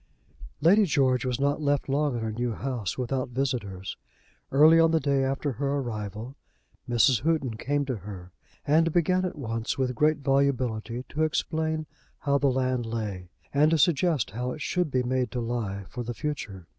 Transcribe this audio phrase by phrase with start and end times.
[0.61, 3.97] Lady George was not left long in her new house without visitors.
[4.51, 6.35] Early on the day after her arrival,
[6.89, 7.19] Mrs.
[7.21, 8.31] Houghton came to her,
[8.65, 11.85] and began at once, with great volubility, to explain
[12.17, 16.01] how the land lay, and to suggest how it should be made to lie for
[16.03, 16.65] the future.